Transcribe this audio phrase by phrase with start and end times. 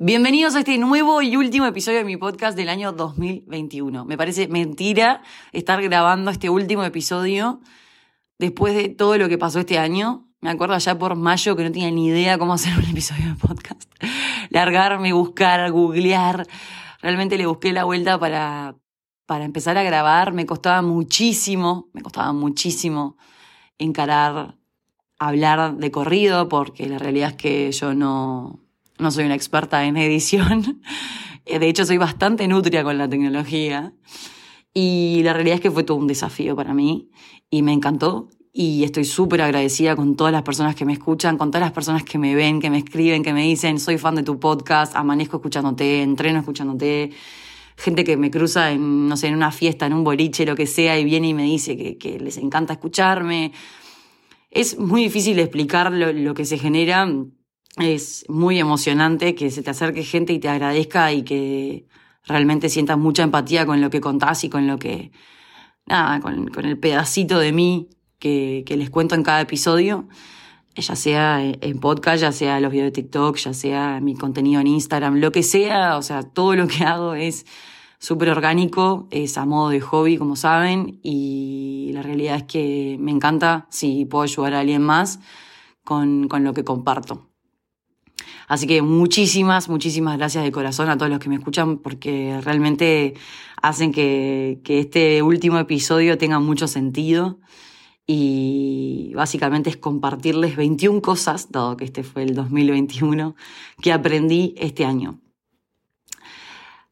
[0.00, 4.04] Bienvenidos a este nuevo y último episodio de mi podcast del año 2021.
[4.04, 7.60] Me parece mentira estar grabando este último episodio
[8.36, 10.26] después de todo lo que pasó este año.
[10.40, 13.34] Me acuerdo allá por mayo que no tenía ni idea cómo hacer un episodio de
[13.36, 13.88] podcast.
[14.50, 16.44] Largarme, buscar, googlear.
[17.00, 18.74] Realmente le busqué la vuelta para,
[19.26, 20.32] para empezar a grabar.
[20.32, 23.16] Me costaba muchísimo, me costaba muchísimo
[23.78, 24.56] encarar,
[25.20, 28.63] hablar de corrido, porque la realidad es que yo no,
[28.98, 30.82] no soy una experta en edición.
[31.44, 33.92] De hecho, soy bastante nutria con la tecnología.
[34.72, 37.10] Y la realidad es que fue todo un desafío para mí
[37.50, 38.28] y me encantó.
[38.52, 42.04] Y estoy súper agradecida con todas las personas que me escuchan, con todas las personas
[42.04, 45.38] que me ven, que me escriben, que me dicen, soy fan de tu podcast, amanezco
[45.38, 47.10] escuchándote, entreno escuchándote.
[47.76, 50.68] Gente que me cruza en, no sé, en una fiesta, en un boliche, lo que
[50.68, 53.52] sea, y viene y me dice que, que les encanta escucharme.
[54.52, 57.08] Es muy difícil explicar lo, lo que se genera.
[57.78, 61.86] Es muy emocionante que se te acerque gente y te agradezca y que
[62.24, 65.10] realmente sientas mucha empatía con lo que contás y con lo que,
[65.86, 70.08] nada, con, con el pedacito de mí que, que, les cuento en cada episodio,
[70.76, 74.68] ya sea en podcast, ya sea los videos de TikTok, ya sea mi contenido en
[74.68, 77.44] Instagram, lo que sea, o sea, todo lo que hago es
[77.98, 83.10] súper orgánico, es a modo de hobby, como saben, y la realidad es que me
[83.10, 85.20] encanta si puedo ayudar a alguien más
[85.84, 87.33] con, con lo que comparto.
[88.48, 93.14] Así que muchísimas, muchísimas gracias de corazón a todos los que me escuchan porque realmente
[93.62, 97.38] hacen que, este último episodio tenga mucho sentido
[98.06, 103.34] y básicamente es compartirles 21 cosas, dado que este fue el 2021,
[103.80, 105.20] que aprendí este año.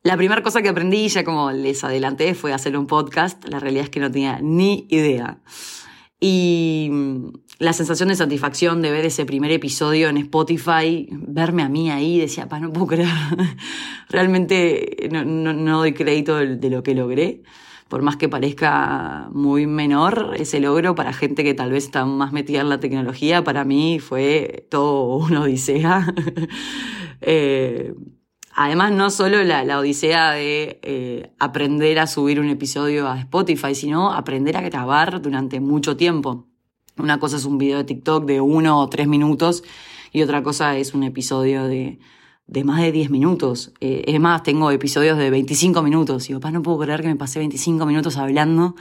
[0.02, 3.44] La primera cosa que aprendí, ya como les adelanté, fue hacer un podcast.
[3.46, 5.38] La realidad es que no tenía ni idea.
[6.18, 6.90] Y
[7.58, 12.18] la sensación de satisfacción de ver ese primer episodio en Spotify, verme a mí ahí,
[12.18, 13.08] decía, pa, no puedo creer.
[14.08, 17.42] Realmente no, no, no doy crédito de lo que logré.
[17.88, 22.32] Por más que parezca muy menor ese logro para gente que tal vez está más
[22.32, 26.14] metida en la tecnología, para mí fue todo una odisea.
[27.20, 27.92] eh,
[28.54, 33.74] Además, no solo la, la odisea de eh, aprender a subir un episodio a Spotify,
[33.74, 36.51] sino aprender a grabar durante mucho tiempo.
[36.98, 39.64] Una cosa es un video de TikTok de uno o tres minutos
[40.12, 41.98] y otra cosa es un episodio de,
[42.46, 43.72] de más de 10 minutos.
[43.80, 46.28] Eh, es más, tengo episodios de 25 minutos.
[46.28, 48.74] Y papá, no puedo creer que me pasé 25 minutos hablando.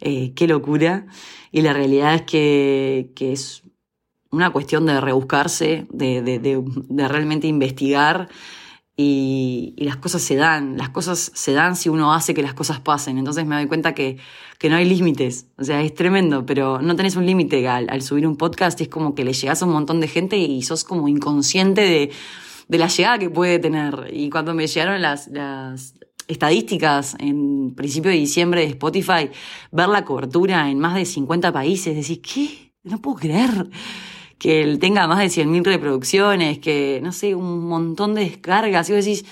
[0.00, 1.06] Eh, qué locura.
[1.50, 3.62] Y la realidad es que, que es
[4.30, 8.28] una cuestión de rebuscarse, de, de, de, de realmente investigar
[9.02, 12.80] y, las cosas se dan, las cosas se dan si uno hace que las cosas
[12.80, 13.16] pasen.
[13.18, 14.18] Entonces me doy cuenta que,
[14.58, 18.26] que no hay límites, o sea, es tremendo, pero no tenés un límite al, subir
[18.26, 21.08] un podcast, es como que le llegas a un montón de gente y sos como
[21.08, 22.10] inconsciente de,
[22.68, 24.10] de la llegada que puede tener.
[24.12, 25.94] Y cuando me llegaron las, las
[26.28, 29.30] estadísticas en principio de diciembre de Spotify,
[29.72, 32.72] ver la cobertura en más de 50 países, decís, ¿qué?
[32.82, 33.68] No puedo creer
[34.40, 38.88] que él tenga más de 100.000 reproducciones, que, no sé, un montón de descargas.
[38.88, 39.26] Y vos decís,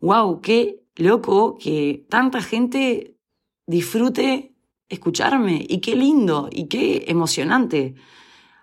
[0.00, 3.16] wow, qué loco que tanta gente
[3.66, 4.54] disfrute
[4.88, 5.66] escucharme.
[5.68, 7.96] Y qué lindo y qué emocionante.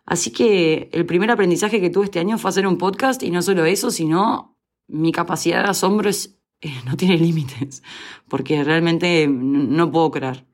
[0.06, 3.42] Así que el primer aprendizaje que tuve este año fue hacer un podcast y no
[3.42, 7.84] solo eso, sino mi capacidad de asombro eh, no tiene límites,
[8.30, 10.46] porque realmente no puedo creer.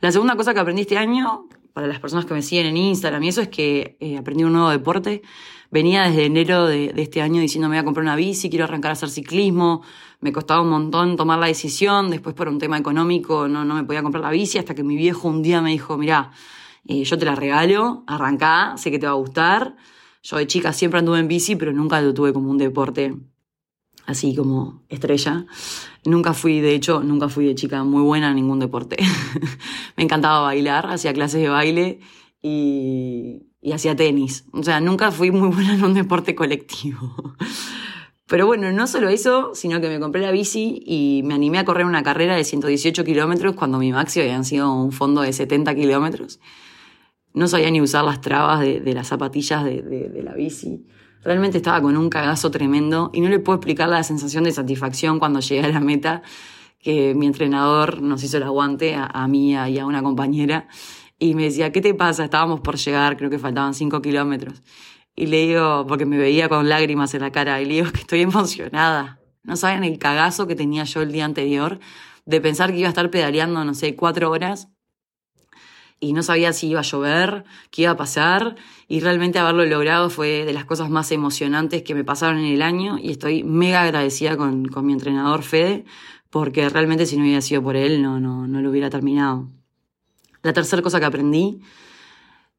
[0.00, 3.22] La segunda cosa que aprendí este año para las personas que me siguen en Instagram
[3.24, 5.22] y eso es que eh, aprendí un nuevo deporte.
[5.72, 8.90] Venía desde enero de, este año diciendo me voy a comprar una bici, quiero arrancar
[8.90, 9.82] a hacer ciclismo.
[10.20, 12.10] Me costaba un montón tomar la decisión.
[12.10, 14.96] Después por un tema económico no, no me podía comprar la bici hasta que mi
[14.96, 16.30] viejo un día me dijo, mira,
[16.86, 19.74] eh, yo te la regalo, arrancá, sé que te va a gustar.
[20.22, 23.16] Yo de chica siempre anduve en bici, pero nunca lo tuve como un deporte
[24.06, 25.46] así como estrella.
[26.06, 28.96] Nunca fui, de hecho, nunca fui de chica muy buena en ningún deporte.
[29.96, 32.00] me encantaba bailar, hacía clases de baile
[32.42, 34.44] y, y hacía tenis.
[34.52, 37.34] O sea, nunca fui muy buena en un deporte colectivo.
[38.26, 41.64] Pero bueno, no solo eso, sino que me compré la bici y me animé a
[41.64, 45.74] correr una carrera de 118 kilómetros cuando mi máximo habían sido un fondo de 70
[45.74, 46.40] kilómetros.
[47.32, 50.86] No sabía ni usar las trabas de, de las zapatillas de, de, de la bici.
[51.24, 55.18] Realmente estaba con un cagazo tremendo y no le puedo explicar la sensación de satisfacción
[55.18, 56.22] cuando llegué a la meta
[56.78, 60.68] que mi entrenador nos hizo el aguante a, a mí y a una compañera
[61.18, 62.24] y me decía, ¿qué te pasa?
[62.24, 64.62] Estábamos por llegar, creo que faltaban cinco kilómetros.
[65.16, 68.00] Y le digo, porque me veía con lágrimas en la cara, y le digo que
[68.00, 69.20] estoy emocionada.
[69.42, 71.78] No saben el cagazo que tenía yo el día anterior
[72.26, 74.68] de pensar que iba a estar pedaleando, no sé, cuatro horas
[76.00, 78.56] y no sabía si iba a llover, qué iba a pasar
[78.88, 82.62] y realmente haberlo logrado fue de las cosas más emocionantes que me pasaron en el
[82.62, 85.84] año y estoy mega agradecida con, con mi entrenador Fede
[86.30, 89.48] porque realmente si no hubiera sido por él no, no, no lo hubiera terminado.
[90.42, 91.60] La tercera cosa que aprendí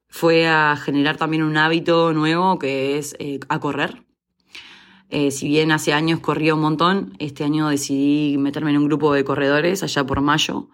[0.07, 4.03] fue a generar también un hábito nuevo que es eh, a correr.
[5.09, 9.13] Eh, si bien hace años corría un montón, este año decidí meterme en un grupo
[9.13, 10.69] de corredores allá por mayo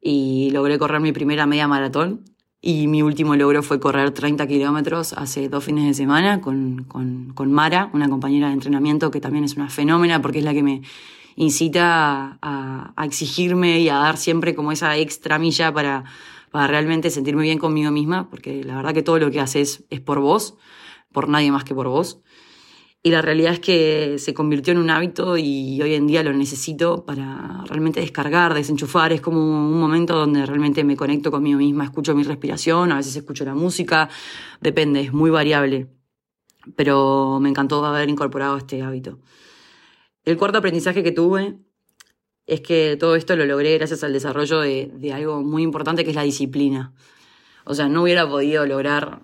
[0.00, 2.24] y logré correr mi primera media maratón.
[2.60, 7.32] Y mi último logro fue correr 30 kilómetros hace dos fines de semana con, con,
[7.34, 10.62] con, Mara, una compañera de entrenamiento que también es una fenómena porque es la que
[10.62, 10.82] me
[11.36, 16.04] incita a, exigirme y a dar siempre como esa extra milla para,
[16.50, 20.00] para realmente sentirme bien conmigo misma, porque la verdad que todo lo que haces es
[20.00, 20.56] por vos,
[21.12, 22.20] por nadie más que por vos.
[23.06, 26.32] Y la realidad es que se convirtió en un hábito y hoy en día lo
[26.32, 29.12] necesito para realmente descargar, desenchufar.
[29.12, 33.14] Es como un momento donde realmente me conecto conmigo misma, escucho mi respiración, a veces
[33.14, 34.08] escucho la música,
[34.60, 35.86] depende, es muy variable.
[36.74, 39.20] Pero me encantó haber incorporado este hábito.
[40.24, 41.60] El cuarto aprendizaje que tuve
[42.48, 46.16] es que todo esto lo logré gracias al desarrollo de, algo muy importante que es
[46.16, 46.92] la disciplina.
[47.66, 49.22] O sea, no hubiera podido lograr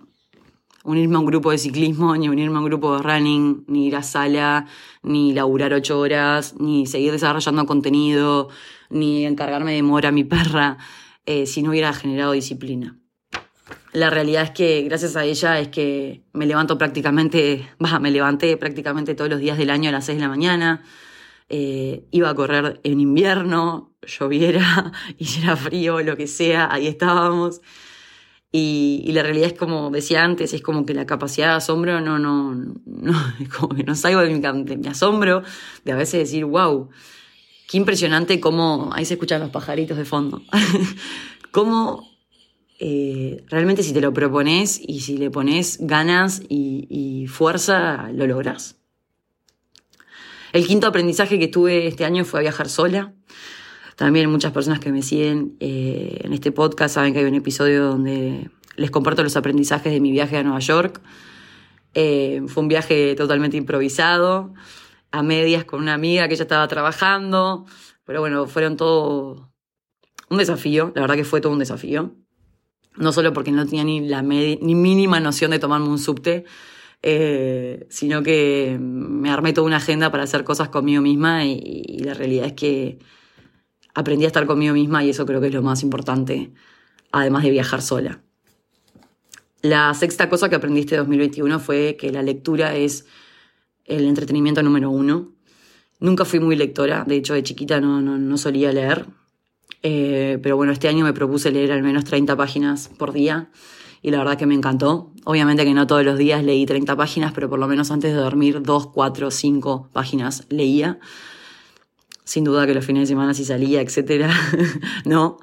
[0.84, 3.96] unirme a un grupo de ciclismo, ni unirme a un grupo de running, ni ir
[3.96, 4.66] a sala,
[5.02, 8.48] ni laburar ocho horas, ni seguir desarrollando contenido,
[8.90, 10.78] ni encargarme de mover a mi perra,
[11.26, 12.96] eh, si no hubiera generado disciplina.
[13.92, 18.56] La realidad es que gracias a ella es que me levanto prácticamente, va, me levanté
[18.56, 20.82] prácticamente todos los días del año a las seis de la mañana,
[21.48, 27.60] eh, iba a correr en invierno, lloviera, hiciera frío, lo que sea, ahí estábamos.
[28.54, 32.18] Y, la realidad es como decía antes, es como que la capacidad de asombro no,
[32.18, 35.42] no, no, como que no salgo de mi, de mi asombro,
[35.86, 36.90] de a veces decir, wow,
[37.66, 40.42] qué impresionante cómo, ahí se escuchan los pajaritos de fondo,
[41.50, 42.06] cómo
[42.78, 48.26] eh, realmente si te lo propones y si le pones ganas y, y fuerza, lo
[48.26, 48.76] logras.
[50.52, 53.14] El quinto aprendizaje que tuve este año fue a viajar sola.
[53.96, 57.84] También muchas personas que me siguen eh, en este podcast saben que hay un episodio
[57.84, 61.00] donde les comparto los aprendizajes de mi viaje a Nueva York.
[61.94, 64.54] Eh, fue un viaje totalmente improvisado,
[65.10, 67.66] a medias con una amiga que ya estaba trabajando,
[68.04, 69.52] pero bueno, fueron todo
[70.30, 72.14] un desafío, la verdad que fue todo un desafío.
[72.96, 76.44] No solo porque no tenía ni la ni mínima noción de tomarme un subte,
[77.02, 81.98] eh, sino que me armé toda una agenda para hacer cosas conmigo misma y, y
[82.00, 82.98] la realidad es que
[83.94, 86.52] aprendí a estar conmigo misma y eso creo que es lo más importante,
[87.10, 88.20] además de viajar sola.
[89.62, 93.06] La sexta cosa que aprendí este 2021 fue que la lectura es
[93.84, 95.32] el entretenimiento número uno.
[96.00, 99.06] Nunca fui muy lectora, de hecho de chiquita no, no, no solía leer,
[99.82, 103.50] eh, pero bueno, este año me propuse leer al menos 30 páginas por día
[104.02, 105.12] y la verdad que me encantó.
[105.24, 108.18] Obviamente que no todos los días leí 30 páginas, pero por lo menos antes de
[108.18, 110.98] dormir 2, 4, 5 páginas leía
[112.32, 114.30] sin duda que los fines de semana sí salía, etcétera,
[115.04, 115.36] no.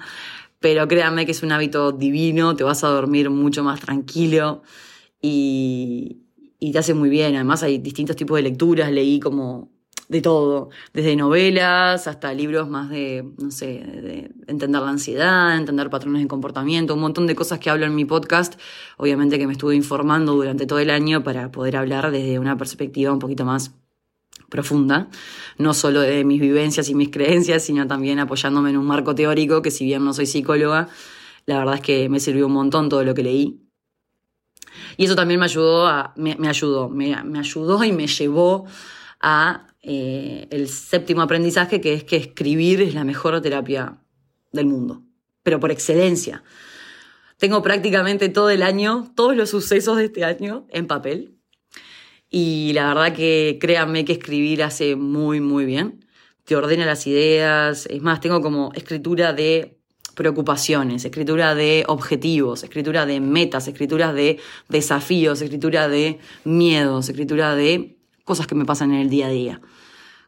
[0.59, 4.63] Pero créanme que es un hábito divino, te vas a dormir mucho más tranquilo
[5.21, 6.24] y,
[6.57, 7.36] y te hace muy bien.
[7.36, 9.69] Además hay distintos tipos de lecturas, leí como
[10.07, 15.92] de todo, desde novelas hasta libros más de, no sé, de entender la ansiedad, entender
[15.92, 18.59] patrones de comportamiento, un montón de cosas que hablo en mi podcast.
[18.97, 23.13] Obviamente que me estuve informando durante todo el año para poder hablar desde una perspectiva
[23.13, 23.75] un poquito más
[24.49, 25.09] profunda,
[25.57, 29.61] no solo de mis vivencias y mis creencias, sino también apoyándome en un marco teórico
[29.61, 30.89] que si bien no soy psicóloga,
[31.45, 33.69] la verdad es que me sirvió un montón todo lo que leí.
[34.97, 38.65] Y eso también me ayudó, a, me, ayudó, me, ayudó y me llevó
[39.19, 43.97] a eh, el séptimo aprendizaje, que es que escribir es la mejor terapia
[44.51, 45.03] del mundo,
[45.44, 46.44] pero por excelencia.
[47.37, 51.38] Tengo prácticamente todo el año, todos los sucesos de este año en papel,
[52.30, 56.06] y la verdad que créanme que escribir hace muy, muy bien.
[56.45, 57.88] Te ordena las ideas.
[57.88, 59.80] Es más, tengo como escritura de
[60.16, 67.98] preocupaciones, escritura de objetivos, escritura de metas, escritura de desafíos, escritura de miedos, escritura de
[68.26, 69.62] cosas que me pasan en el día a día.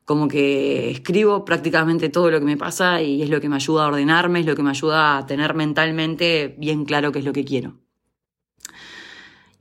[0.06, 3.86] Como que escribo prácticamente todo lo que me pasa y es lo que me ayuda
[3.86, 7.34] a ordenarme, es lo que me ayuda a tener mentalmente bien claro qué es lo
[7.34, 7.76] que quiero.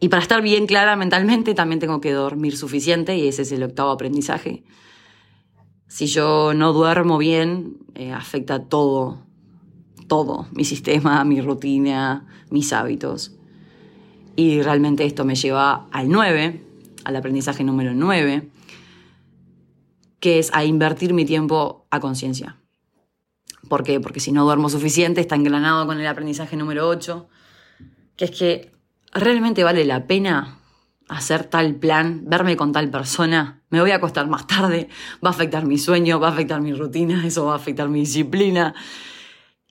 [0.00, 3.62] Y para estar bien clara mentalmente también tengo que dormir suficiente y ese es el
[3.62, 4.64] octavo aprendizaje.
[5.87, 9.26] Si yo no duermo bien, eh, afecta todo,
[10.09, 13.37] todo, mi sistema, mi rutina, mis hábitos.
[14.37, 16.64] Y realmente esto me lleva al 9,
[17.04, 18.49] al aprendizaje número 9,
[20.19, 22.57] que es a invertir mi tiempo a conciencia.
[23.69, 24.00] ¿Por qué?
[24.00, 27.28] Porque si no duermo suficiente, está engranado con el aprendizaje número 8
[28.21, 28.71] que es que
[29.12, 30.59] realmente vale la pena
[31.09, 34.88] hacer tal plan, verme con tal persona, me voy a acostar más tarde,
[35.25, 38.00] va a afectar mi sueño, va a afectar mi rutina, eso va a afectar mi
[38.00, 38.75] disciplina.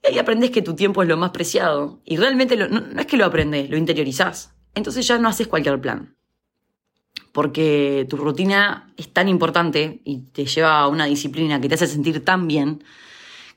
[0.04, 2.02] Y ahí aprendes que tu tiempo es lo más preciado.
[2.06, 4.54] Y realmente no, no, es que lo aprendes, lo interiorizás.
[4.76, 6.16] Entonces ya no haces cualquier plan.
[7.32, 11.88] Porque tu rutina es tan importante y te lleva a una disciplina que te hace
[11.88, 12.84] sentir tan bien,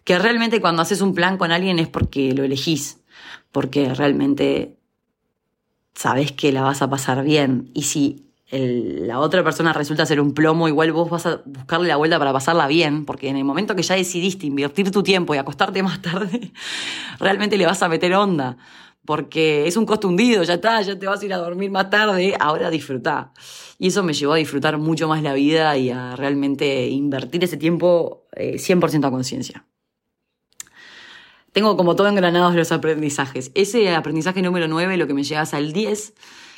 [0.05, 3.01] que realmente cuando haces un plan con alguien es porque lo elegís,
[3.51, 4.77] porque realmente
[5.95, 7.71] sabes que la vas a pasar bien.
[7.75, 11.97] Y si la otra persona resulta ser un plomo, igual vos vas a buscarle la
[11.97, 15.39] vuelta para pasarla bien, porque en el momento que ya decidiste invertir tu tiempo y
[15.39, 16.53] acostarte más tarde,
[17.19, 18.59] realmente le vas a meter onda.
[19.05, 21.91] Porque es un costo hundido, ya está, ya te vas a ir a dormir más
[21.91, 23.33] tarde, ahora disfrutá.
[23.79, 27.57] Y eso me llevó a disfrutar mucho más la vida y a realmente invertir ese
[27.57, 29.67] tiempo 100% eh, a conciencia
[31.53, 33.53] tengo como todo engranados los aprendizajes.
[33.55, 36.15] Ese aprendizaje número 9 lo que me llevas al 10,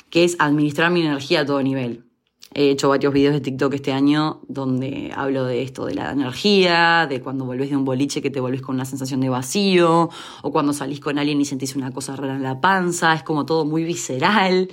[0.09, 2.05] que es administrar mi energía a todo nivel.
[2.53, 7.05] He hecho varios videos de TikTok este año donde hablo de esto, de la energía,
[7.09, 10.09] de cuando volvés de un boliche que te volvés con una sensación de vacío,
[10.41, 13.45] o cuando salís con alguien y sentís una cosa rara en la panza, es como
[13.45, 14.69] todo muy visceral.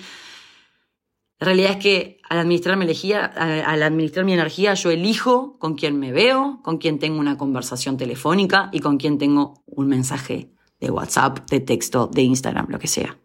[1.42, 5.74] La realidad es que al administrar mi energía, al administrar mi energía, yo elijo con
[5.74, 10.52] quién me veo, con quién tengo una conversación telefónica y con quién tengo un mensaje
[10.78, 13.18] de WhatsApp, de texto, de Instagram, lo que sea.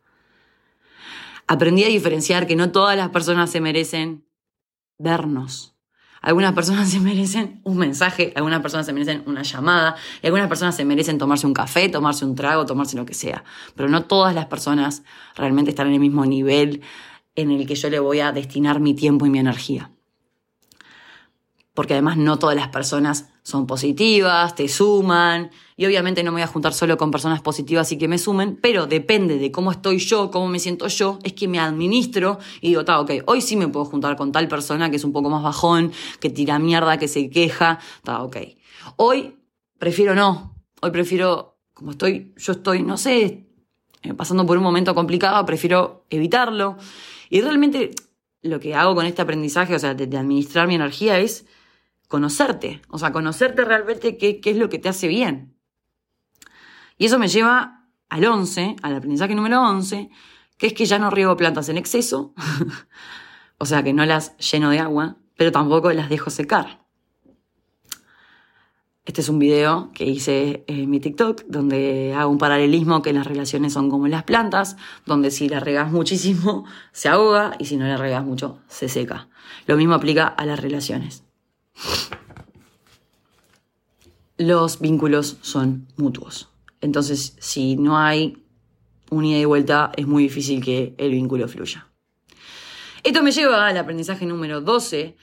[1.45, 4.25] Aprendí a diferenciar que no todas las personas se merecen
[4.97, 5.75] vernos.
[6.19, 10.75] Algunas personas se merecen un mensaje, algunas personas se merecen una llamada, y algunas personas
[10.75, 13.43] se merecen tomarse un café, tomarse un trago, tomarse lo que sea.
[13.75, 15.03] Pero no todas las personas
[15.35, 16.81] realmente están en el mismo nivel
[17.37, 19.91] en el que yo le voy a destinar mi tiempo y mi energía.
[21.73, 26.41] Porque además no todas las personas son positivas, te suman, y obviamente no me voy
[26.41, 29.99] a juntar solo con personas positivas y que me sumen, pero depende de cómo estoy
[29.99, 33.55] yo, cómo me siento yo, es que me administro y digo, está, ok, hoy sí
[33.55, 36.97] me puedo juntar con tal persona que es un poco más bajón, que tira mierda,
[36.97, 38.37] que se queja, está, ok.
[38.95, 39.37] Hoy
[39.77, 43.47] prefiero no, hoy prefiero, como estoy, yo estoy, no sé,
[44.01, 46.77] eh, pasando por un momento complicado, prefiero evitarlo.
[47.29, 47.91] Y realmente
[48.41, 51.45] lo que hago con este aprendizaje, o sea, de, administrar mi energía, es
[52.07, 52.81] conocerte.
[52.89, 55.55] O sea, conocerte realmente qué, qué es lo que te hace bien.
[56.97, 60.09] Y eso me lleva al 11, al aprendizaje número 11,
[60.57, 62.33] que es que ya no riego plantas en exceso,
[63.57, 66.86] o sea, que no las lleno de agua, pero tampoco las dejo secar.
[69.07, 73.25] Este es un video que hice en mi TikTok donde hago un paralelismo que las
[73.25, 77.87] relaciones son como las plantas, donde si la regas muchísimo se ahoga y si no
[77.87, 79.29] la regas mucho se seca.
[79.65, 81.23] Lo mismo aplica a las relaciones.
[84.37, 86.49] Los vínculos son mutuos.
[86.81, 88.43] Entonces, si no hay
[89.09, 91.87] un ida y vuelta, es muy difícil que el vínculo fluya.
[93.03, 95.15] Esto me lleva al aprendizaje número 12,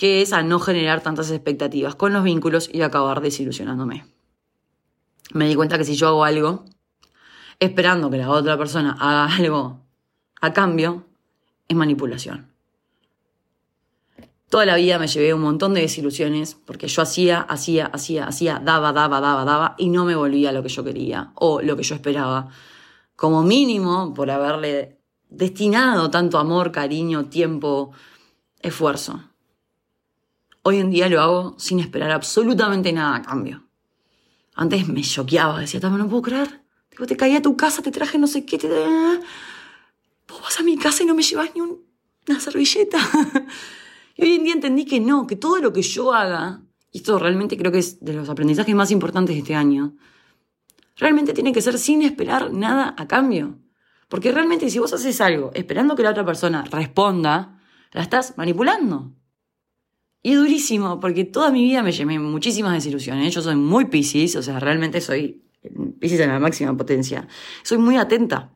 [0.00, 4.06] que es a no generar tantas expectativas con los vínculos y acabar desilusionándome.
[5.34, 6.64] Me di cuenta que si yo hago algo
[7.58, 9.82] esperando que la otra persona haga algo
[10.40, 11.04] a cambio,
[11.68, 12.50] es manipulación.
[14.48, 18.58] Toda la vida me llevé un montón de desilusiones porque yo hacía, hacía, hacía, hacía,
[18.58, 21.82] daba, daba, daba, daba y no me volvía lo que yo quería o lo que
[21.82, 22.48] yo esperaba.
[23.16, 27.92] Como mínimo por haberle destinado tanto amor, cariño, tiempo,
[28.62, 29.29] esfuerzo.
[30.62, 33.66] Hoy en día lo hago sin esperar absolutamente nada a cambio.
[34.54, 36.62] Antes me choqueaba, decía, no puedo creer.
[36.90, 38.68] Digo, te caí a tu casa, te traje no sé qué, te...
[40.28, 42.98] Vos vas a mi casa y no me llevas ni una servilleta.
[44.16, 46.62] y hoy en día entendí que no, que todo lo que yo haga,
[46.92, 49.96] y esto realmente creo que es de los aprendizajes más importantes de este año,
[50.96, 53.58] realmente tiene que ser sin esperar nada a cambio.
[54.08, 57.60] Porque realmente si vos haces algo esperando que la otra persona responda,
[57.92, 59.12] la estás manipulando.
[60.22, 63.34] Y es durísimo, porque toda mi vida me llevé muchísimas desilusiones.
[63.34, 65.42] Yo soy muy piscis, o sea, realmente soy
[65.98, 67.26] piscis en la máxima potencia.
[67.62, 68.52] Soy muy atenta.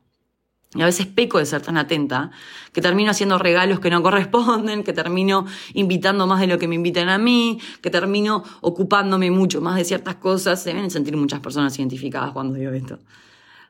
[0.75, 2.33] Y a veces peco de ser tan atenta,
[2.73, 6.75] que termino haciendo regalos que no corresponden, que termino invitando más de lo que me
[6.75, 10.63] invitan a mí, que termino ocupándome mucho más de ciertas cosas.
[10.63, 12.99] Se deben sentir muchas personas identificadas cuando digo esto.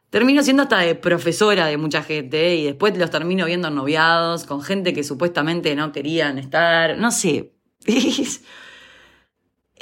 [0.09, 4.63] Termino siendo hasta de profesora de mucha gente y después los termino viendo noviados con
[4.63, 6.97] gente que supuestamente no querían estar.
[6.97, 7.54] No sé,
[7.87, 8.43] es,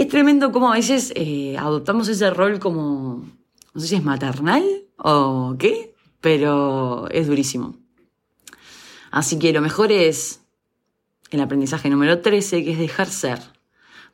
[0.09, 3.25] tremendo cómo a veces eh, adoptamos ese rol como,
[3.75, 4.64] no sé si es maternal
[4.97, 7.76] o qué, pero es durísimo.
[9.11, 10.40] Así que lo mejor es
[11.30, 13.40] el aprendizaje número 13, que es dejar ser.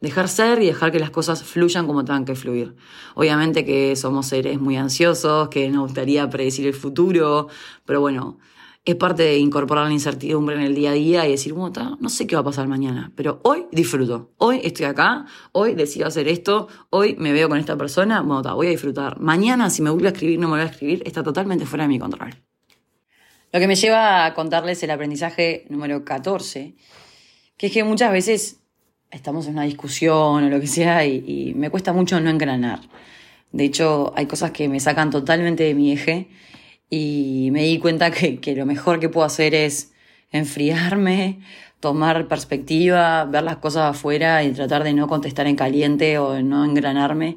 [0.00, 2.76] dejar ser y dejar que las cosas fluyan como tengan que fluir.
[3.14, 7.48] Obviamente que somos seres muy ansiosos, que nos gustaría predecir el futuro,
[7.84, 8.38] pero bueno,
[8.90, 12.08] es parte de incorporar la incertidumbre en el día a día y decir, bueno, no
[12.08, 16.26] sé qué va a pasar mañana, pero hoy disfruto, hoy estoy acá, hoy decido hacer
[16.26, 19.20] esto, hoy me veo con esta persona, bueno, voy a disfrutar.
[19.20, 21.88] Mañana si me vuelve a escribir, no me voy a escribir, está totalmente fuera de
[21.88, 22.30] mi control.
[23.52, 26.74] Lo que me lleva a contarles el aprendizaje número 14,
[27.58, 28.60] que es que muchas veces
[29.10, 32.80] estamos en una discusión o lo que sea y, me cuesta mucho no engranar.
[33.52, 36.30] De hecho, hay cosas que me sacan totalmente de mi eje
[36.90, 39.92] y me di cuenta que, que lo mejor que puedo hacer es
[40.30, 41.40] enfriarme,
[41.80, 46.64] tomar perspectiva, ver las cosas afuera y tratar de no contestar en caliente o no
[46.64, 47.36] engranarme,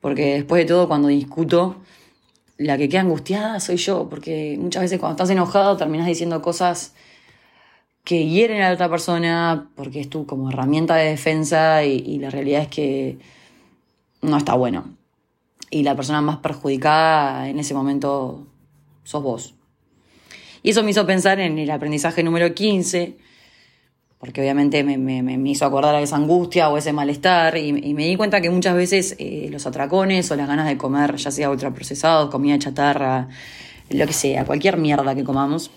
[0.00, 1.76] porque después de todo cuando discuto
[2.58, 6.94] la que queda angustiada soy yo, porque muchas veces cuando estás enojado terminas diciendo cosas
[8.04, 12.30] que hieren a la otra persona porque es tu como herramienta de defensa y, la
[12.30, 13.18] realidad es que
[14.22, 14.96] no está bueno.
[15.70, 18.46] Y la persona más perjudicada en ese momento
[19.08, 19.54] sos vos.
[20.62, 23.16] Y eso me hizo pensar en el aprendizaje número 15,
[24.18, 28.16] porque obviamente me, me, hizo acordar a esa angustia o ese malestar y, me di
[28.16, 32.28] cuenta que muchas veces eh, los atracones o las ganas de comer, ya sea ultraprocesados,
[32.28, 33.28] comida chatarra,
[33.88, 35.70] lo que sea, cualquier mierda que comamos,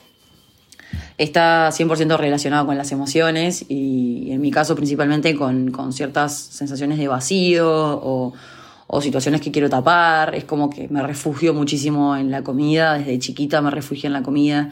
[1.17, 6.97] está 100% relacionado con las emociones y en mi caso principalmente con, con ciertas sensaciones
[6.97, 8.33] de vacío o,
[8.93, 13.17] o situaciones que quiero tapar, es como que me refugio muchísimo en la comida, desde
[13.19, 14.69] chiquita me refugio en la comida.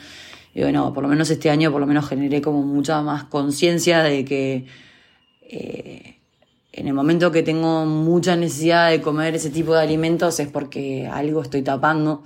[0.54, 4.04] Y bueno, por lo menos este año por lo menos generé como mucha más conciencia
[4.04, 4.66] de que
[5.44, 6.18] eh,
[6.74, 11.08] en el momento que tengo mucha necesidad de comer ese tipo de alimentos es porque
[11.08, 12.22] algo estoy tapando.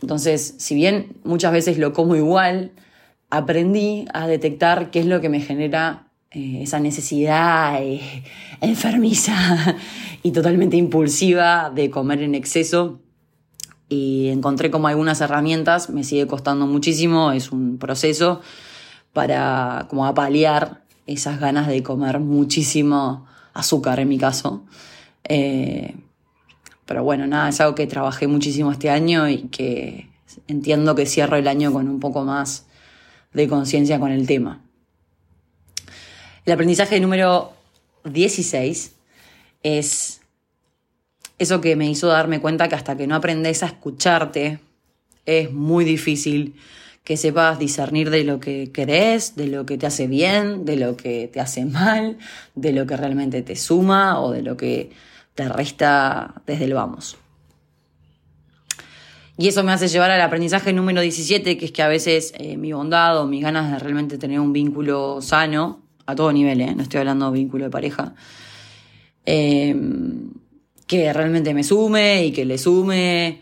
[0.00, 2.72] Entonces, si bien muchas veces lo como igual,
[3.28, 8.00] aprendí a detectar qué es lo que me genera eh, esa necesidad eh,
[8.60, 9.76] enfermiza
[10.22, 13.00] y totalmente impulsiva de comer en exceso
[13.88, 18.40] y encontré como algunas herramientas, me sigue costando muchísimo, es un proceso
[19.12, 24.64] para como apalear esas ganas de comer muchísimo azúcar en mi caso.
[25.24, 25.94] Eh,
[26.86, 30.08] pero bueno, nada, es algo que trabajé muchísimo este año y que
[30.48, 32.66] entiendo que cierro el año con un poco más
[33.34, 34.62] de conciencia con el tema.
[36.44, 37.52] El aprendizaje número
[38.04, 38.96] 16
[39.62, 40.20] es
[41.38, 44.58] eso que me hizo darme cuenta que hasta que no aprendes a escucharte,
[45.24, 46.56] es muy difícil
[47.04, 50.96] que sepas discernir de lo que querés, de lo que te hace bien, de lo
[50.96, 52.18] que te hace mal,
[52.56, 54.90] de lo que realmente te suma o de lo que
[55.34, 57.18] te resta desde el vamos.
[59.38, 62.56] Y eso me hace llevar al aprendizaje número 17, que es que a veces eh,
[62.56, 66.74] mi bondad o mis ganas de realmente tener un vínculo sano, a todo nivel, ¿eh?
[66.74, 68.14] no estoy hablando de vínculo de pareja,
[69.24, 69.74] eh,
[70.86, 73.40] que realmente me sume y que le sume.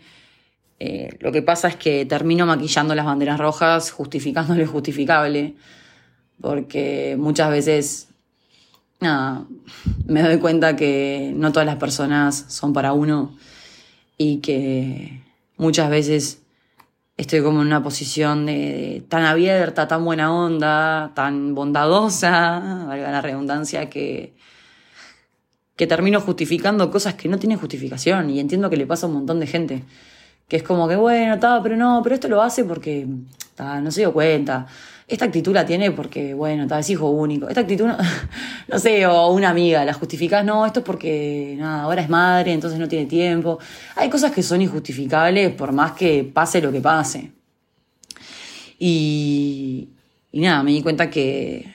[0.79, 5.55] Eh, lo que pasa es que termino maquillando las banderas rojas, justificando lo justificable,
[6.39, 8.07] porque muchas veces
[10.05, 13.35] me doy cuenta que no todas las personas son para uno
[14.17, 15.21] y que
[15.57, 16.40] muchas veces
[17.21, 23.21] estoy como en una posición de, tan abierta, tan buena onda, tan bondadosa, valga la
[23.21, 24.33] redundancia, que
[25.81, 29.15] que termino justificando cosas que no tienen justificación y entiendo que le pasa a un
[29.15, 29.83] montón de gente.
[30.47, 33.07] Que es como que, bueno, está, pero no, pero esto lo hace porque
[33.57, 34.67] no se dio cuenta.
[35.11, 37.49] Esta actitud la tiene porque, bueno, está, es hijo único.
[37.49, 37.85] Esta actitud,
[38.69, 42.53] no, sé, o una amiga, la justificás, no, esto es porque, nada, ahora es madre,
[42.53, 43.59] entonces no tiene tiempo.
[43.97, 47.33] Hay cosas que son injustificables por más que pase lo que pase.
[48.79, 49.89] Y,
[50.31, 51.69] y nada, me di cuenta que,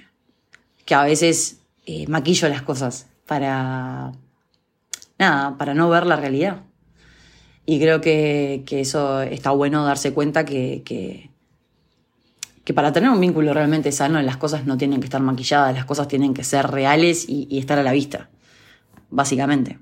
[0.87, 4.13] que a veces eh, maquillo las cosas para,
[5.19, 6.63] nada, para no ver la realidad.
[7.67, 11.29] Y creo que, eso está bueno darse cuenta que, que,
[12.75, 16.09] para tener un vínculo realmente sano las cosas no tienen que estar maquilladas, las cosas
[16.09, 18.29] tienen que ser reales y, estar a la vista,
[19.09, 19.79] básicamente.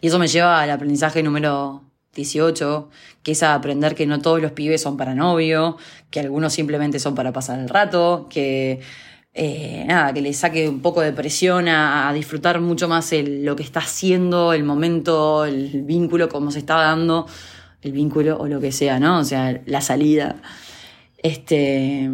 [0.00, 1.82] Y eso me lleva al aprendizaje número
[2.14, 2.90] 18,
[3.22, 5.76] que es a aprender que no todos los pibes son para novio,
[6.10, 8.80] que algunos simplemente son para pasar el rato, que
[9.32, 13.62] eh, nada, que le saque un poco de presión a, disfrutar mucho más lo que
[13.62, 17.26] está haciendo, el momento, el vínculo, cómo se está dando,
[17.82, 19.20] el vínculo o lo que sea, ¿no?
[19.20, 20.36] O sea, la salida.
[21.22, 22.10] Este.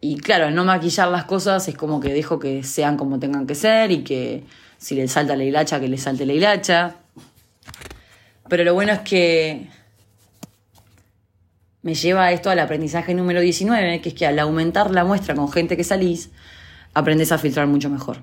[0.00, 3.46] Y claro, al no maquillar las cosas es como que dejo que sean como tengan
[3.46, 4.44] que ser y que
[4.76, 6.96] si le salta la hilacha, que le salte la hilacha.
[8.48, 9.68] Pero lo bueno es que
[11.82, 15.50] me lleva esto al aprendizaje número 19, que es que al aumentar la muestra con
[15.50, 16.30] gente que salís,
[16.94, 18.18] aprendes a filtrar mucho mejor.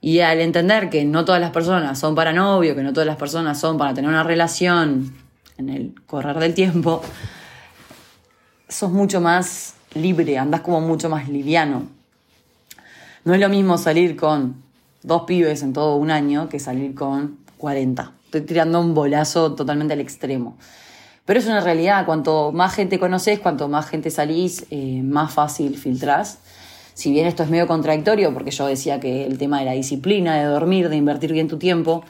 [0.00, 3.16] Y al entender que no todas las personas son para novio, que no todas las
[3.16, 5.14] personas son para tener una relación
[5.58, 7.02] en el correr del tiempo,
[8.72, 11.86] sos mucho más libre, andás como mucho más liviano.
[13.24, 14.56] No es lo mismo salir con
[15.02, 18.12] dos pibes en todo un año que salir con 40.
[18.24, 20.56] Estoy tirando un bolazo totalmente al extremo.
[21.24, 25.76] Pero es una realidad, cuanto más gente conoces, cuanto más gente salís, eh, más fácil
[25.76, 26.38] filtrás.
[26.94, 30.36] Si bien esto es medio contradictorio, porque yo decía que el tema de la disciplina,
[30.36, 32.04] de dormir, de invertir bien tu tiempo,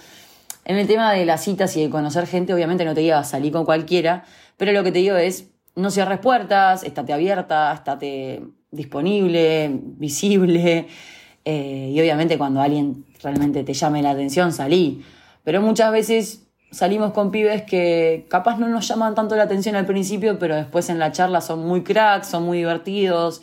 [0.65, 3.53] en el tema de las citas y de conocer gente, obviamente no te digo salir
[3.53, 4.25] con cualquiera,
[4.57, 10.89] pero lo que te digo es no cierres puertas, estate abierta, estate disponible, visible.
[11.45, 15.05] Eh, y obviamente cuando alguien realmente te llame la atención, salí.
[15.43, 19.85] Pero muchas veces salimos con pibes que capaz no nos llaman tanto la atención al
[19.85, 23.43] principio, pero después en la charla son muy cracks, son muy divertidos.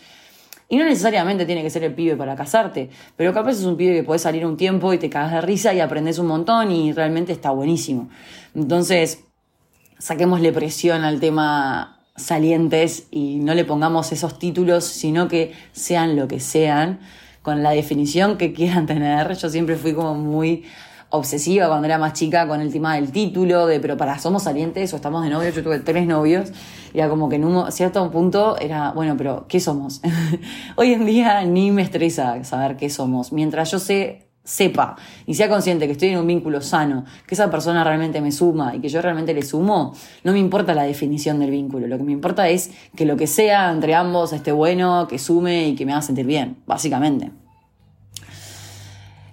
[0.70, 3.96] Y no necesariamente tiene que ser el pibe para casarte, pero capaz es un pibe
[3.96, 6.94] que puede salir un tiempo y te cagas de risa y aprendes un montón y
[6.94, 8.10] realmente está buenísimo.
[8.56, 9.26] Entonces,
[9.98, 16.28] saquémosle presión al tema salientes y no le pongamos esos títulos, sino que sean lo
[16.28, 17.00] que sean,
[17.42, 19.36] con la definición que quieran tener.
[19.36, 20.66] Yo siempre fui como muy
[21.12, 24.94] obsesiva cuando era más chica con el tema del título, de pero para, somos salientes
[24.94, 26.52] o estamos de novios, yo tuve tres novios,
[26.94, 30.02] era como que en un cierto punto era, bueno, pero ¿qué somos?
[30.76, 34.96] Hoy en día ni me estresa saber qué somos, mientras yo sé sepa
[35.28, 38.76] y sea consciente que estoy en un vínculo sano, que esa persona realmente me suma
[38.76, 41.86] y que yo realmente le sumo, no me importa la definición del vínculo.
[41.86, 45.70] Lo que me importa es que lo que sea entre ambos esté bueno, que sume
[45.70, 47.32] y que me haga sentir bien, básicamente.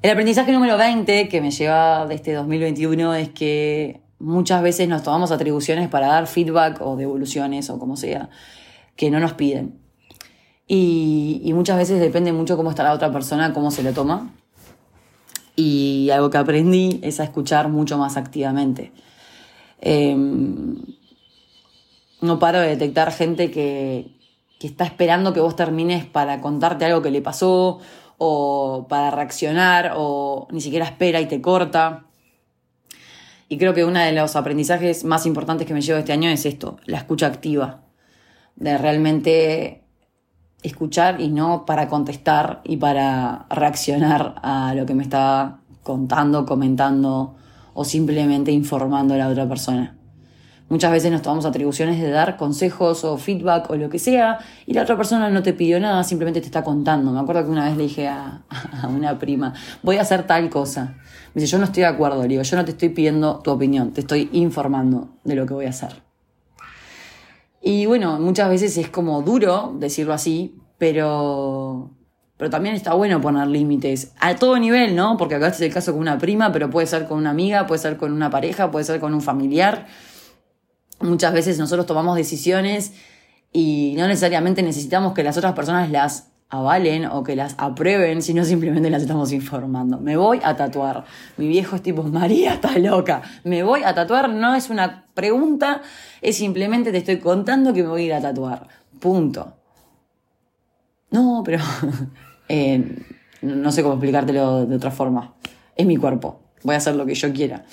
[0.03, 5.03] El aprendizaje número 20 que me lleva de este 2021 es que muchas veces nos
[5.03, 8.29] tomamos atribuciones para dar feedback o devoluciones o como sea,
[8.97, 9.79] que no nos piden.
[10.69, 14.31] Y, muchas veces depende mucho cómo está la otra persona, cómo se lo toma
[15.57, 18.93] y algo que aprendí es a escuchar mucho más activamente.
[19.81, 20.77] Em,
[22.21, 24.17] no paro de detectar gente que,
[24.61, 27.81] que está esperando que vos termines para contarte algo que le pasó
[28.19, 32.05] o para reaccionar o ni siquiera espera y te corta.
[33.49, 36.47] Y creo que uno de los aprendizajes más importantes que me llevo este año es
[36.47, 37.85] esto, la escucha activa,
[38.57, 39.86] de realmente
[40.63, 47.35] escuchar y no para contestar y para reaccionar a lo que me está contando, comentando
[47.75, 49.97] o simplemente informando a la otra persona.
[50.69, 54.73] Muchas veces nos tomamos atribuciones de dar consejos o feedback o lo que sea y
[54.73, 57.13] la otra persona no te pidió nada, simplemente te está contando.
[57.13, 58.43] Me acuerdo que una vez le dije a,
[58.89, 60.97] una prima, voy a hacer tal cosa.
[61.35, 63.53] Me dice, yo no estoy de acuerdo, le digo, yo no te estoy pidiendo tu
[63.53, 66.06] opinión, te estoy informando de lo que voy a hacer.
[67.69, 71.91] Y bueno, muchas veces es como duro decirlo así, pero,
[72.37, 75.17] pero también está bueno poner límites a todo nivel, ¿no?
[75.17, 77.81] Porque acá es el caso con una prima, pero puede ser con una amiga, puede
[77.81, 79.89] ser con una pareja, puede ser con un familiar.
[81.01, 82.93] Muchas veces nosotros tomamos decisiones
[83.51, 88.45] y no necesariamente necesitamos que las otras personas las avalen o que las aprueben, sino
[88.45, 89.99] simplemente las estamos informando.
[89.99, 91.05] Me voy a tatuar.
[91.37, 93.23] Mi viejo es tipo, María está loca.
[93.45, 95.83] Me voy a tatuar no es una pregunta,
[96.21, 98.69] es simplemente te estoy contando que me voy a ir a tatuar.
[99.01, 99.55] Punto.
[101.11, 101.59] No, pero
[102.49, 102.97] eh,
[103.43, 105.35] no sé cómo explicártelo de otra forma.
[105.75, 106.41] Es mi cuerpo.
[106.63, 107.65] Voy a hacer lo que yo quiera.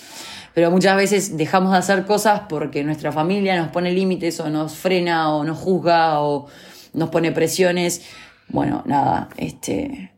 [0.54, 4.76] Pero muchas veces dejamos de hacer cosas porque nuestra familia nos pone límites o nos
[4.76, 6.48] frena o nos juzga o
[6.94, 8.04] nos pone presiones
[8.50, 10.14] bueno, nada, este,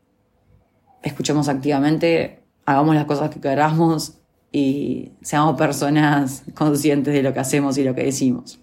[1.04, 4.18] escuchemos activamente, hagamos las cosas que queramos
[4.52, 8.60] y seamos personas conscientes de lo que hacemos y lo que decimos.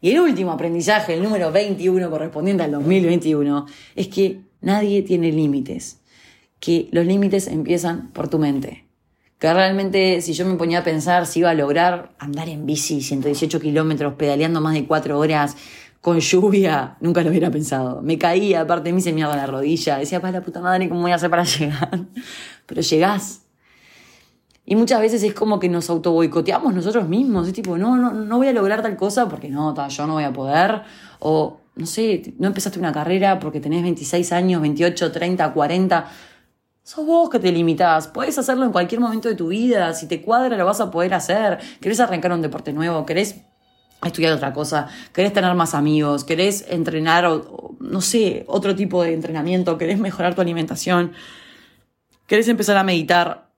[0.00, 3.64] Y el último aprendizaje, el número 21 correspondiente al 2021,
[3.96, 6.02] es que nadie tiene límites,
[6.60, 8.86] que los límites empiezan por tu mente.
[9.38, 13.00] Que realmente si yo me ponía a pensar si iba a lograr andar en bici
[13.00, 15.56] 118 kilómetros, pedaleando más de 4 horas,
[16.04, 18.02] con lluvia, nunca lo hubiera pensado.
[18.02, 19.96] Me caía, aparte de mí se me la rodilla.
[19.96, 21.98] Decía, para la puta madre, ¿cómo voy a hacer para llegar?
[22.66, 23.46] Pero llegás.
[24.66, 27.48] Y muchas veces es como que nos auto boicoteamos nosotros mismos.
[27.48, 30.24] Es tipo, no, no, no voy a lograr tal cosa porque no, yo no voy
[30.24, 30.82] a poder.
[31.20, 36.06] O, no sé, no empezaste una carrera porque tenés 26 años, 28, 30, 40.
[36.82, 38.08] Sos vos que te limitás.
[38.08, 39.94] Puedes hacerlo en cualquier momento de tu vida.
[39.94, 41.60] Si te cuadra, lo vas a poder hacer.
[41.80, 43.06] ¿Querés arrancar un deporte nuevo?
[43.06, 43.36] ¿Querés
[44.08, 49.14] estudiar otra cosa, querés tener más amigos, querés entrenar, o, no sé, otro tipo de
[49.14, 51.12] entrenamiento, querés mejorar tu alimentación,
[52.26, 53.50] querés empezar a meditar,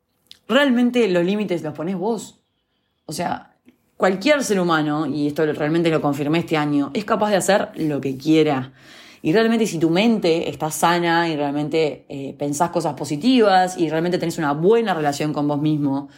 [0.49, 2.41] realmente los límites los pones vos.
[3.07, 3.55] O sea,
[3.97, 8.01] cualquier ser humano, y esto realmente lo confirmé este año, es capaz de hacer lo
[8.01, 8.73] que quiera.
[9.23, 14.19] Y realmente si tu mente está sana y realmente eh, pensás cosas positivas y realmente
[14.19, 16.09] tenés una buena relación con vos mismo,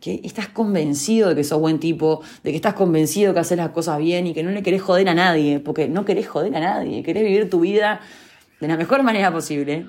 [0.00, 3.58] que estás convencido de que sos buen tipo, de que estás convencido de que haces
[3.58, 6.54] las cosas bien y que no le querés joder a nadie, porque no querés joder
[6.56, 8.00] a nadie, querés vivir tu vida
[8.60, 9.86] de la mejor manera posible,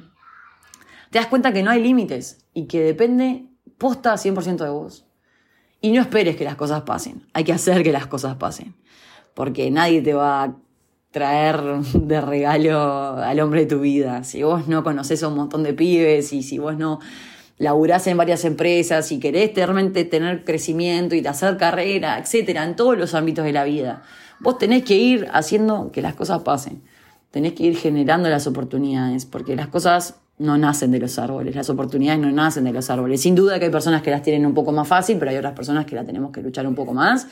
[1.09, 3.45] te das cuenta que no hay límites y que depende
[3.77, 5.05] posta 100% de vos.
[5.81, 8.75] Y no esperes que las cosas pasen, hay que hacer que las cosas pasen,
[9.33, 10.55] porque nadie te va a
[11.11, 11.61] traer
[11.93, 14.23] de regalo al hombre de tu vida.
[14.23, 16.99] Si vos no conoces a un montón de pibes y si vos no
[17.59, 22.97] laburás en varias empresas y querés realmente tener crecimiento y hacer carrera, etcétera, en todos
[22.97, 24.01] los ámbitos de la vida,
[24.39, 26.81] vos tenés que ir haciendo que las cosas pasen.
[27.31, 31.69] Tenés que ir generando las oportunidades, porque las cosas no nacen de los árboles, las
[31.69, 33.21] oportunidades no nacen de los árboles.
[33.21, 35.53] Sin duda que hay personas que las tienen un poco más fácil, pero hay otras
[35.53, 37.27] personas que la tenemos que luchar un poco más.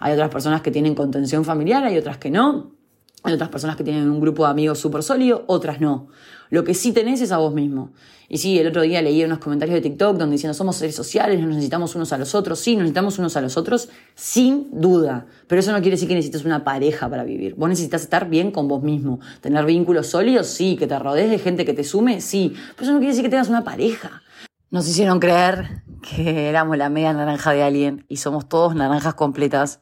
[0.00, 2.77] Hay otras personas que tienen contención familiar, hay otras que no.
[3.24, 6.08] Hay otras personas que tienen un grupo de amigos súper sólido, otras no.
[6.50, 7.92] Lo que sí tenés es a vos mismo.
[8.28, 11.40] Y sí, el otro día leí unos comentarios de TikTok donde diciendo somos seres sociales,
[11.40, 12.58] nos necesitamos unos a los otros.
[12.60, 15.26] Sí, nos necesitamos unos a los otros, sin duda.
[15.46, 17.54] Pero eso no quiere decir que necesites una pareja para vivir.
[17.54, 19.20] Vos necesitas estar bien con vos mismo.
[19.40, 20.76] Tener vínculos sólidos, sí.
[20.76, 22.54] Que te rodees de gente que te sume, sí.
[22.76, 24.22] Pero eso no quiere decir que tengas una pareja.
[24.70, 29.80] Nos hicieron creer que éramos la media naranja de alguien y somos todos naranjas completas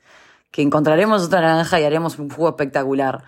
[0.57, 3.23] que encontraremos otra naranja y haremos un jugo espectacular.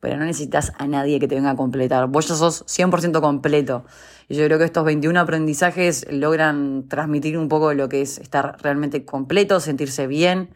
[0.00, 2.08] Pero no necesitas a nadie que te venga a completar.
[2.08, 3.84] Vos ya sos 100% completo.
[4.30, 8.56] Y yo creo que estos 21 aprendizajes logran transmitir un poco lo que es estar
[8.62, 10.54] realmente completo, sentirse bien.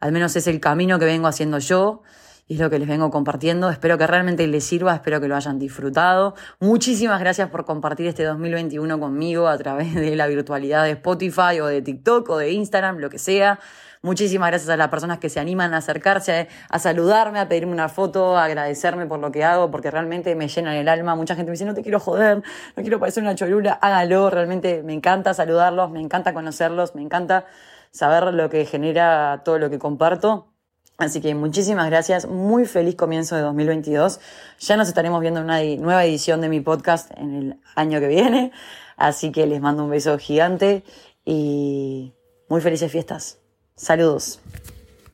[0.00, 2.02] Al menos es el camino que vengo haciendo yo
[2.48, 3.70] y es lo que les vengo compartiendo.
[3.70, 6.34] Espero que realmente les sirva, espero que lo hayan disfrutado.
[6.58, 11.66] Muchísimas gracias por compartir este 2021 conmigo a través de la virtualidad de Spotify o
[11.66, 13.60] de TikTok o de Instagram, lo que sea.
[14.04, 17.88] Muchísimas gracias a las personas que se animan a acercarse, a, saludarme, a pedirme una
[17.88, 21.14] foto, a agradecerme por lo que hago, porque realmente me llenan el alma.
[21.14, 22.42] Mucha gente me dice, no te quiero joder,
[22.76, 24.28] no quiero parecer una cholula, hágalo.
[24.28, 27.46] Realmente me encanta saludarlos, me encanta conocerlos, me encanta
[27.92, 30.52] saber lo que genera todo lo que comparto.
[30.98, 34.20] Así que muchísimas gracias, muy feliz comienzo de 2022.
[34.58, 38.08] Ya nos estaremos viendo en una nueva edición de mi podcast en el año que
[38.08, 38.52] viene.
[38.98, 40.84] Así que les mando un beso gigante
[41.24, 42.12] y
[42.50, 43.43] muy felices fiestas.
[43.76, 44.38] Saludos.